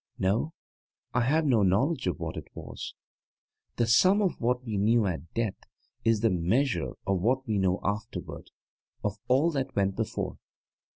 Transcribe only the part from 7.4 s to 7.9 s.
we know